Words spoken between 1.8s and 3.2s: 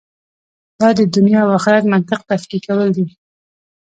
منطق تفکیکول دي.